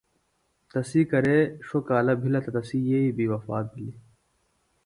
[0.71, 3.97] تسی کرے ݜوۡ کالہ بِھلہ تہ تسی یئی بیۡ وفات بِھلیۡ۔